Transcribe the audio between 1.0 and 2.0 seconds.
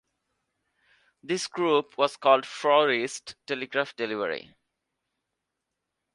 This group